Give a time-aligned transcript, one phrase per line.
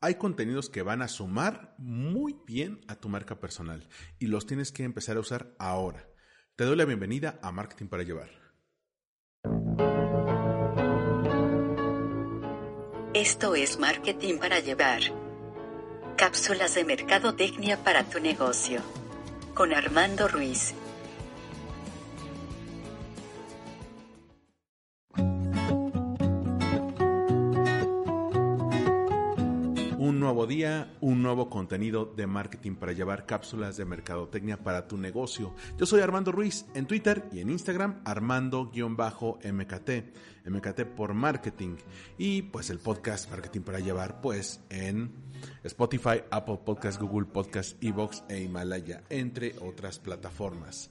[0.00, 4.70] hay contenidos que van a sumar muy bien a tu marca personal y los tienes
[4.70, 6.06] que empezar a usar ahora.
[6.56, 8.30] Te doy la bienvenida a Marketing para Llevar.
[13.14, 15.00] Esto es Marketing para Llevar.
[16.16, 18.80] Cápsulas de mercadotecnia para tu negocio.
[19.54, 20.74] Con Armando Ruiz.
[30.24, 35.54] Nuevo día, un nuevo contenido de marketing para llevar cápsulas de mercadotecnia para tu negocio.
[35.76, 39.90] Yo soy Armando Ruiz en Twitter y en Instagram Armando-MKT,
[40.46, 41.76] MKT por marketing
[42.16, 45.12] y pues el podcast Marketing para llevar pues en
[45.62, 50.90] Spotify, Apple Podcast, Google Podcast, Evox e Himalaya, entre otras plataformas.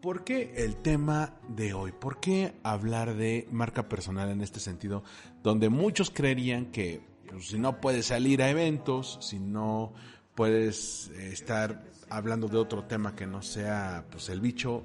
[0.00, 1.92] ¿Por qué el tema de hoy?
[1.92, 5.04] ¿Por qué hablar de marca personal en este sentido?
[5.44, 9.94] Donde muchos creerían que pues, si no puedes salir a eventos, si no
[10.34, 14.84] puedes eh, estar hablando de otro tema que no sea pues el bicho,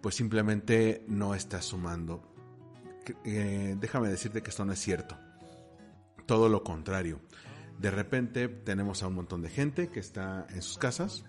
[0.00, 2.22] pues simplemente no estás sumando.
[3.24, 5.18] Eh, déjame decirte que esto no es cierto.
[6.26, 7.20] Todo lo contrario.
[7.78, 11.24] De repente tenemos a un montón de gente que está en sus casas,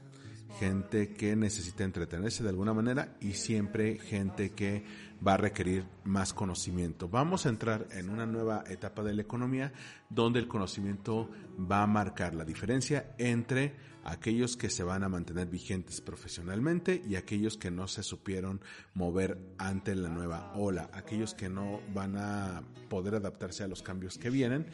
[0.59, 4.83] gente que necesita entretenerse de alguna manera y siempre gente que
[5.25, 7.08] va a requerir más conocimiento.
[7.08, 9.71] Vamos a entrar en una nueva etapa de la economía
[10.09, 15.47] donde el conocimiento va a marcar la diferencia entre aquellos que se van a mantener
[15.47, 18.61] vigentes profesionalmente y aquellos que no se supieron
[18.93, 24.17] mover ante la nueva ola, aquellos que no van a poder adaptarse a los cambios
[24.17, 24.67] que vienen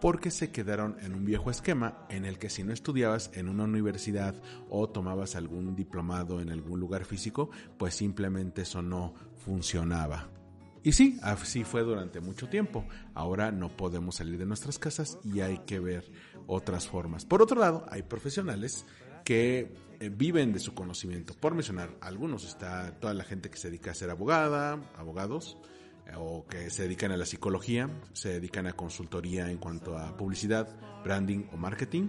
[0.00, 3.64] porque se quedaron en un viejo esquema en el que si no estudiabas en una
[3.64, 4.34] universidad
[4.68, 10.28] o tomabas algún diplomado en algún lugar físico, pues simplemente eso no funcionaba.
[10.82, 12.84] Y sí, así fue durante mucho tiempo.
[13.14, 16.04] Ahora no podemos salir de nuestras casas y hay que ver
[16.46, 17.24] otras formas.
[17.24, 18.84] Por otro lado, hay profesionales
[19.24, 21.34] que eh, viven de su conocimiento.
[21.34, 25.56] Por mencionar algunos, está toda la gente que se dedica a ser abogada, abogados,
[26.16, 30.68] o que se dedican a la psicología, se dedican a consultoría en cuanto a publicidad,
[31.02, 32.08] branding o marketing,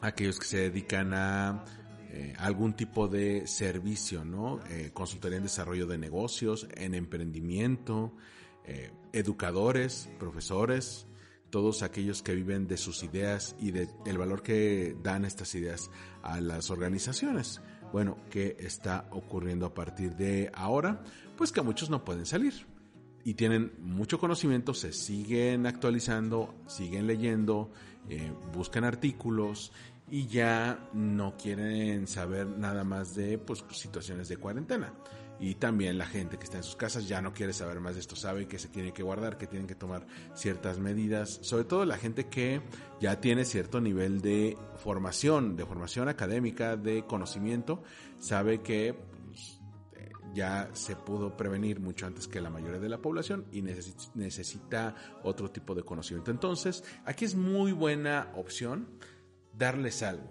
[0.00, 1.64] aquellos que se dedican a
[2.10, 4.60] eh, algún tipo de servicio, ¿no?
[4.70, 8.12] Eh, consultoría en desarrollo de negocios, en emprendimiento,
[8.64, 11.06] eh, educadores, profesores,
[11.50, 15.90] todos aquellos que viven de sus ideas y del valor que dan estas ideas
[16.22, 17.60] a las organizaciones.
[17.92, 21.04] Bueno, ¿qué está ocurriendo a partir de ahora?
[21.36, 22.73] Pues que muchos no pueden salir
[23.24, 27.70] y tienen mucho conocimiento, se siguen actualizando, siguen leyendo,
[28.08, 29.72] eh, buscan artículos
[30.10, 34.92] y ya no quieren saber nada más de pues, situaciones de cuarentena.
[35.40, 38.00] Y también la gente que está en sus casas ya no quiere saber más de
[38.00, 41.84] esto, sabe que se tiene que guardar, que tienen que tomar ciertas medidas, sobre todo
[41.84, 42.60] la gente que
[43.00, 47.82] ya tiene cierto nivel de formación, de formación académica, de conocimiento,
[48.20, 48.94] sabe que
[50.34, 55.50] ya se pudo prevenir mucho antes que la mayoría de la población y necesita otro
[55.50, 56.30] tipo de conocimiento.
[56.30, 58.88] Entonces, aquí es muy buena opción
[59.56, 60.28] darles algo,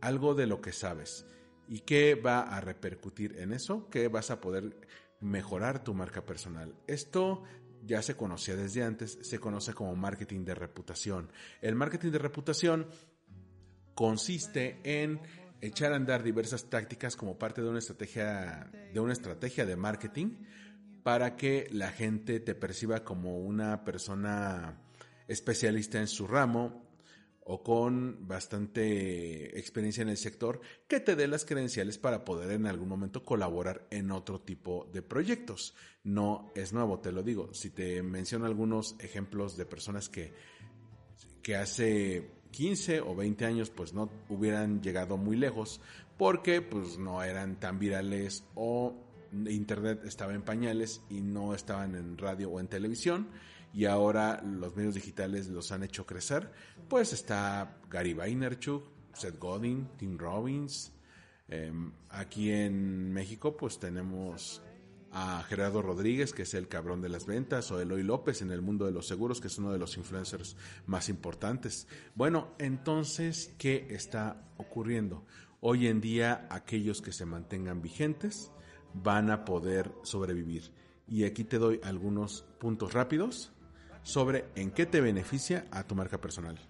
[0.00, 1.24] algo de lo que sabes.
[1.68, 3.88] ¿Y qué va a repercutir en eso?
[3.88, 4.76] Que vas a poder
[5.20, 6.74] mejorar tu marca personal.
[6.86, 7.44] Esto
[7.86, 11.30] ya se conocía desde antes, se conoce como marketing de reputación.
[11.60, 12.86] El marketing de reputación
[13.94, 15.20] consiste en
[15.60, 20.36] echar a andar diversas tácticas como parte de una estrategia de una estrategia de marketing
[21.02, 24.82] para que la gente te perciba como una persona
[25.28, 26.90] especialista en su ramo
[27.52, 32.66] o con bastante experiencia en el sector que te dé las credenciales para poder en
[32.66, 35.74] algún momento colaborar en otro tipo de proyectos.
[36.04, 37.52] No es nuevo, te lo digo.
[37.54, 40.32] Si te menciono algunos ejemplos de personas que,
[41.42, 45.80] que hace 15 o 20 años pues no hubieran llegado muy lejos
[46.16, 48.94] porque pues no eran tan virales o
[49.48, 53.28] internet estaba en pañales y no estaban en radio o en televisión
[53.72, 56.50] y ahora los medios digitales los han hecho crecer.
[56.88, 60.92] Pues está Gary Vaynerchuk, Seth Godin, Tim Robbins
[61.48, 64.62] em, aquí en México pues tenemos
[65.12, 68.62] a Gerardo Rodríguez, que es el cabrón de las ventas, o Eloy López en el
[68.62, 71.88] mundo de los seguros, que es uno de los influencers más importantes.
[72.14, 75.24] Bueno, entonces, ¿qué está ocurriendo?
[75.60, 78.50] Hoy en día, aquellos que se mantengan vigentes
[78.94, 80.70] van a poder sobrevivir.
[81.06, 83.52] Y aquí te doy algunos puntos rápidos
[84.02, 86.69] sobre en qué te beneficia a tu marca personal.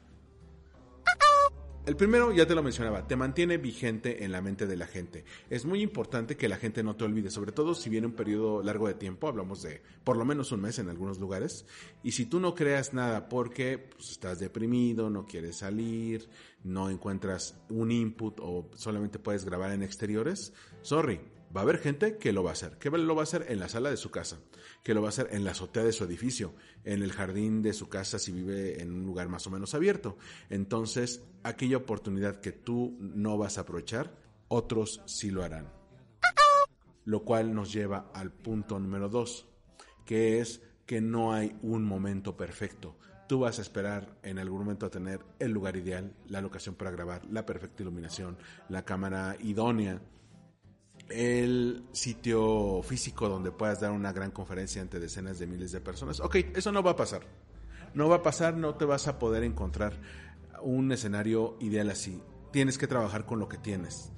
[1.87, 5.25] El primero, ya te lo mencionaba, te mantiene vigente en la mente de la gente.
[5.49, 8.63] Es muy importante que la gente no te olvide, sobre todo si viene un periodo
[8.63, 11.65] largo de tiempo, hablamos de por lo menos un mes en algunos lugares,
[12.03, 16.29] y si tú no creas nada porque pues, estás deprimido, no quieres salir,
[16.65, 21.19] no encuentras un input o solamente puedes grabar en exteriores, sorry,
[21.55, 22.79] va a haber gente que lo va a hacer.
[22.79, 23.47] ¿Qué lo va a hacer?
[23.49, 24.39] En la sala de su casa,
[24.83, 26.55] que lo va a hacer en la azotea de su edificio,
[26.85, 30.17] en el jardín de su casa si vive en un lugar más o menos abierto.
[30.49, 34.15] Entonces, aquella oportunidad que tú no vas a aprovechar,
[34.49, 35.73] otros sí lo harán.
[37.05, 39.49] Lo cual nos lleva al punto número dos,
[40.05, 42.97] que es que no hay un momento perfecto.
[43.29, 46.91] Tú vas a esperar en algún momento a tener el lugar ideal, la locación para
[46.91, 48.37] grabar, la perfecta iluminación,
[48.69, 50.03] la cámara idónea,
[51.11, 56.21] el sitio físico donde puedas dar una gran conferencia ante decenas de miles de personas.
[56.21, 57.23] Ok, eso no va a pasar.
[57.95, 60.01] No va a pasar, no te vas a poder encontrar
[60.63, 62.23] un escenario ideal así.
[62.53, 64.13] Tienes que trabajar con lo que tienes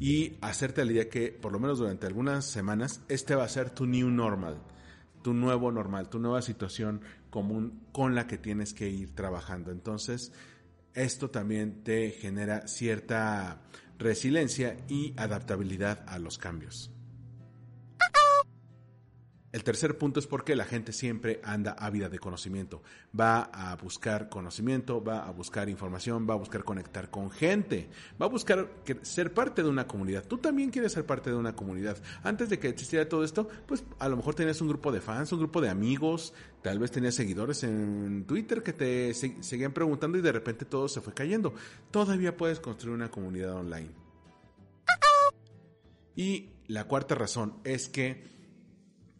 [0.00, 3.70] y hacerte la idea que por lo menos durante algunas semanas este va a ser
[3.70, 4.58] tu new normal,
[5.22, 9.70] tu nuevo normal, tu nueva situación común con la que tienes que ir trabajando.
[9.70, 10.32] Entonces,
[10.94, 13.62] esto también te genera cierta
[13.98, 16.90] resiliencia y adaptabilidad a los cambios.
[19.50, 22.82] El tercer punto es porque la gente siempre anda ávida de conocimiento.
[23.18, 27.88] Va a buscar conocimiento, va a buscar información, va a buscar conectar con gente,
[28.20, 30.26] va a buscar ser parte de una comunidad.
[30.26, 31.96] Tú también quieres ser parte de una comunidad.
[32.22, 35.32] Antes de que existiera todo esto, pues a lo mejor tenías un grupo de fans,
[35.32, 40.20] un grupo de amigos, tal vez tenías seguidores en Twitter que te seguían preguntando y
[40.20, 41.54] de repente todo se fue cayendo.
[41.90, 43.92] Todavía puedes construir una comunidad online.
[46.14, 48.37] Y la cuarta razón es que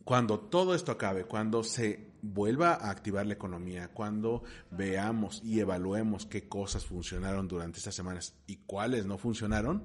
[0.08, 6.24] cuando todo esto acabe, cuando se vuelva a activar la economía, cuando veamos y evaluemos
[6.24, 9.84] qué cosas funcionaron durante estas semanas y cuáles no funcionaron,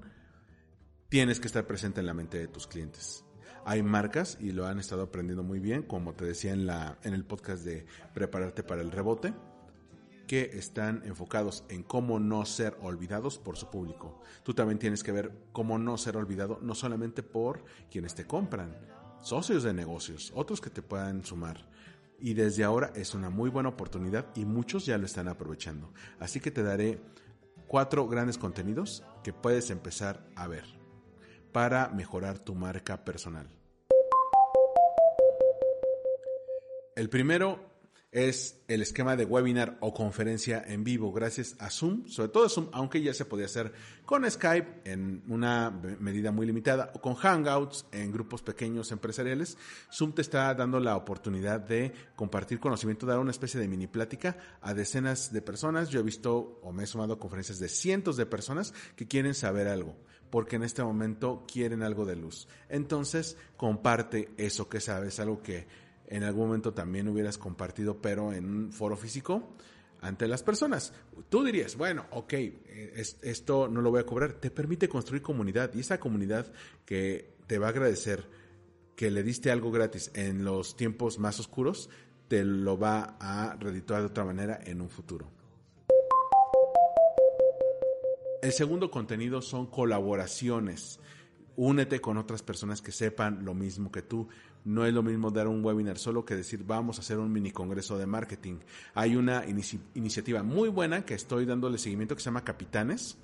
[1.09, 3.25] tienes que estar presente en la mente de tus clientes.
[3.65, 7.13] Hay marcas y lo han estado aprendiendo muy bien, como te decía en, la, en
[7.13, 9.33] el podcast de Prepararte para el rebote,
[10.25, 14.21] que están enfocados en cómo no ser olvidados por su público.
[14.43, 18.73] Tú también tienes que ver cómo no ser olvidado no solamente por quienes te compran,
[19.23, 21.65] socios de negocios, otros que te puedan sumar.
[22.19, 25.91] Y desde ahora es una muy buena oportunidad y muchos ya lo están aprovechando.
[26.19, 27.01] Así que te daré
[27.67, 30.65] cuatro grandes contenidos que puedes empezar a ver
[31.51, 33.49] para mejorar tu marca personal.
[36.95, 37.72] El primero
[38.13, 42.69] es el esquema de webinar o conferencia en vivo gracias a Zoom, sobre todo Zoom,
[42.71, 43.73] aunque ya se podía hacer
[44.05, 49.57] con Skype en una medida muy limitada o con Hangouts en grupos pequeños empresariales.
[49.91, 54.37] Zoom te está dando la oportunidad de compartir conocimiento, dar una especie de mini plática
[54.61, 55.89] a decenas de personas.
[55.89, 59.33] Yo he visto o me he sumado a conferencias de cientos de personas que quieren
[59.33, 59.97] saber algo
[60.29, 62.47] porque en este momento quieren algo de luz.
[62.67, 65.67] Entonces, comparte eso que sabes, algo que
[66.07, 69.55] en algún momento también hubieras compartido, pero en un foro físico
[70.01, 70.93] ante las personas.
[71.29, 72.33] Tú dirías, bueno, ok,
[73.21, 74.33] esto no lo voy a cobrar.
[74.33, 76.51] Te permite construir comunidad y esa comunidad
[76.85, 78.27] que te va a agradecer
[78.95, 81.89] que le diste algo gratis en los tiempos más oscuros,
[82.27, 85.29] te lo va a redituar de otra manera en un futuro.
[88.41, 90.99] El segundo contenido son colaboraciones.
[91.55, 94.27] Únete con otras personas que sepan lo mismo que tú.
[94.65, 97.51] No es lo mismo dar un webinar solo que decir vamos a hacer un mini
[97.51, 98.59] congreso de marketing.
[98.95, 99.43] Hay una
[99.93, 103.17] iniciativa muy buena que estoy dándole seguimiento que se llama Capitanes,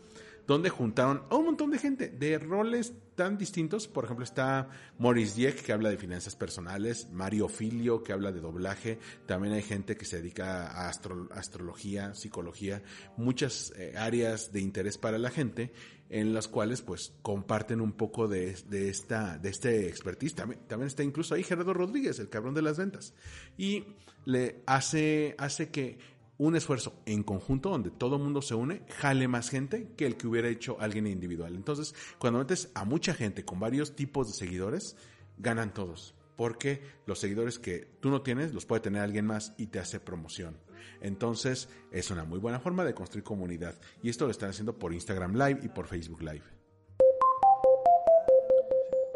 [0.50, 3.88] donde juntaron a un montón de gente de roles tan distintos.
[3.88, 8.42] Por ejemplo, está Maurice Dieck, que habla de finanzas personales, Mario Filio, que habla de
[8.42, 8.98] doblaje.
[9.28, 12.82] También hay gente que se dedica a astrología, psicología,
[13.16, 15.72] muchas eh, áreas de interés para la gente
[16.10, 20.34] en las cuales pues comparten un poco de, esta de este expertise.
[20.34, 23.14] También, también, está incluso ahí Gerardo Rodríguez, el cabrón de las ventas.
[23.56, 23.86] Y
[24.26, 26.00] le hace, hace que
[26.40, 30.16] un esfuerzo en conjunto donde todo el mundo se une, jale más gente que el
[30.16, 31.54] que hubiera hecho alguien individual.
[31.54, 34.96] Entonces, cuando metes a mucha gente con varios tipos de seguidores,
[35.38, 36.16] ganan todos.
[36.38, 40.00] Porque los seguidores que tú no tienes los puede tener alguien más y te hace
[40.00, 40.58] promoción.
[41.02, 43.76] Entonces, es una muy buena forma de construir comunidad.
[44.02, 46.44] Y esto lo están haciendo por Instagram Live y por Facebook Live.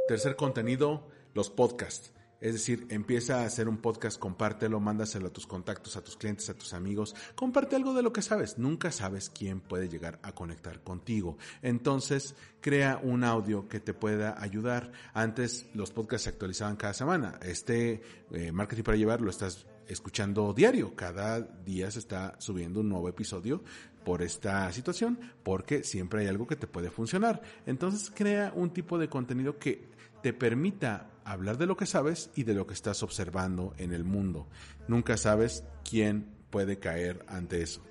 [0.09, 2.11] Tercer contenido, los podcasts.
[2.43, 6.49] Es decir, empieza a hacer un podcast, compártelo, mándaselo a tus contactos, a tus clientes,
[6.49, 7.15] a tus amigos.
[7.35, 8.57] Comparte algo de lo que sabes.
[8.57, 11.37] Nunca sabes quién puede llegar a conectar contigo.
[11.61, 14.91] Entonces, crea un audio que te pueda ayudar.
[15.13, 17.39] Antes los podcasts se actualizaban cada semana.
[17.41, 20.97] Este eh, Marketing para Llevar lo estás escuchando diario.
[20.97, 23.63] Cada día se está subiendo un nuevo episodio
[24.03, 27.41] por esta situación, porque siempre hay algo que te puede funcionar.
[27.65, 29.87] Entonces crea un tipo de contenido que
[30.21, 34.03] te permita hablar de lo que sabes y de lo que estás observando en el
[34.03, 34.47] mundo.
[34.87, 37.83] Nunca sabes quién puede caer ante eso.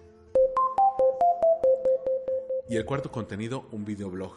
[2.69, 4.37] Y el cuarto contenido, un videoblog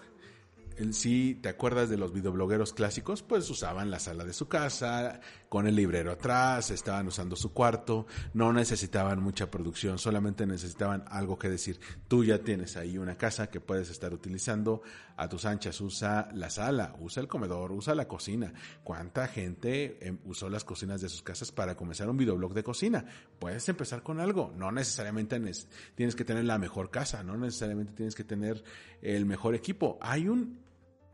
[0.92, 5.68] si te acuerdas de los videoblogueros clásicos, pues usaban la sala de su casa, con
[5.68, 11.50] el librero atrás, estaban usando su cuarto, no necesitaban mucha producción, solamente necesitaban algo que
[11.50, 11.80] decir.
[12.08, 14.82] Tú ya tienes ahí una casa que puedes estar utilizando
[15.16, 18.54] a tus anchas, usa la sala, usa el comedor, usa la cocina.
[18.84, 23.06] ¿Cuánta gente em, usó las cocinas de sus casas para comenzar un videoblog de cocina?
[23.40, 25.40] Puedes empezar con algo, no necesariamente
[25.96, 28.64] tienes que tener la mejor casa, no necesariamente tienes que tener
[29.02, 29.98] el mejor equipo.
[30.02, 30.65] Hay un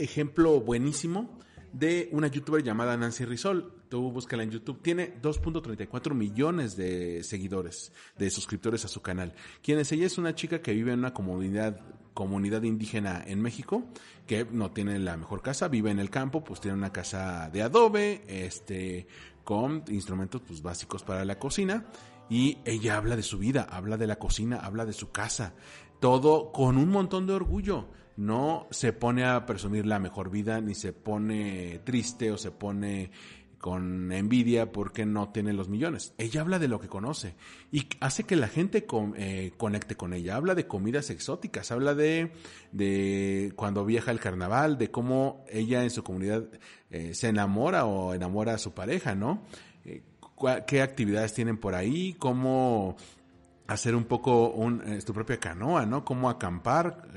[0.02, 1.40] ejemplo buenísimo
[1.74, 3.74] de una youtuber llamada Nancy Rizol.
[3.90, 4.82] Tú búscala en YouTube.
[4.82, 9.34] Tiene 2.34 millones de seguidores, de suscriptores a su canal.
[9.62, 10.06] Quien es ella?
[10.06, 11.80] Es una chica que vive en una comunidad,
[12.14, 13.86] comunidad indígena en México,
[14.28, 17.62] que no tiene la mejor casa, vive en el campo, pues tiene una casa de
[17.62, 19.08] adobe, este,
[19.44, 21.86] con instrumentos pues, básicos para la cocina.
[22.30, 25.54] Y ella habla de su vida, habla de la cocina, habla de su casa.
[26.00, 30.76] Todo con un montón de orgullo no se pone a presumir la mejor vida, ni
[30.76, 33.12] se pone triste o se pone
[33.62, 36.14] con envidia porque no tiene los millones.
[36.18, 37.36] Ella habla de lo que conoce
[37.72, 40.36] y hace que la gente eh, conecte con ella.
[40.36, 42.32] Habla de comidas exóticas, habla de,
[42.72, 46.46] de cuando viaja al carnaval, de cómo ella en su comunidad
[46.90, 49.44] eh, se enamora o enamora a su pareja, ¿no?
[49.86, 50.02] Eh,
[50.66, 52.98] qué actividades tienen por ahí, cómo
[53.68, 56.04] hacer un poco un, tu propia canoa, ¿no?
[56.04, 57.10] Cómo acampar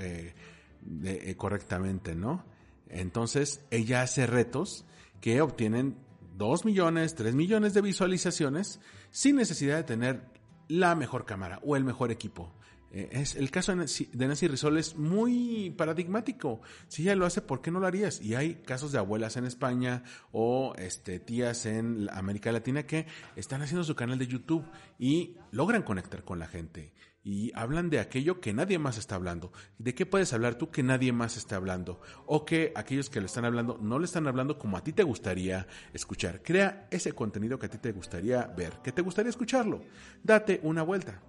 [1.37, 2.45] correctamente, ¿no?
[2.89, 4.85] Entonces, ella hace retos
[5.21, 5.97] que obtienen
[6.37, 10.23] 2 millones, 3 millones de visualizaciones sin necesidad de tener
[10.69, 12.53] la mejor cámara o el mejor equipo.
[12.91, 16.61] Eh, es, el caso de Nancy, Rizol es muy paradigmático.
[16.89, 18.21] Si ella lo hace, ¿por qué no lo harías?
[18.21, 23.63] Y hay casos de abuelas en España o este, tías en América Latina que están
[23.63, 24.65] haciendo su canal de YouTube
[24.99, 26.93] y logran conectar con la gente
[27.25, 29.51] y hablan de aquello que nadie más está hablando.
[29.79, 32.01] ¿De qué puedes hablar tú que nadie más está hablando?
[32.27, 35.03] O que aquellos que le están hablando no le están hablando como a ti te
[35.03, 36.43] gustaría escuchar.
[36.43, 39.81] Crea ese contenido que a ti te gustaría ver, que te gustaría escucharlo.
[40.23, 41.23] Date una vuelta.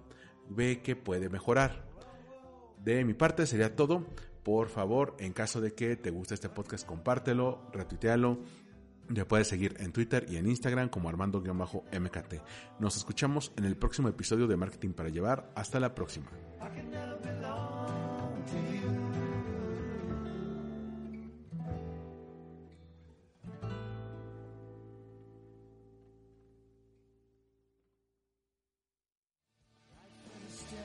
[0.50, 1.86] Ve que puede mejorar.
[2.84, 4.06] De mi parte sería todo.
[4.42, 8.44] Por favor, en caso de que te guste este podcast, compártelo, retuitealo
[9.08, 12.34] ya puedes seguir en Twitter y en Instagram como Armando-MKT.
[12.80, 15.50] Nos escuchamos en el próximo episodio de Marketing para Llevar.
[15.54, 16.30] Hasta la próxima.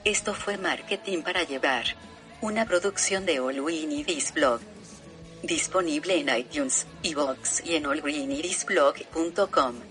[0.04, 1.86] Esto fue Marketing para Llevar.
[2.42, 3.62] Una producción de All
[4.34, 4.60] Blog.
[5.44, 9.91] Disponible en iTunes, iVoox y en allgreenirisblog.com.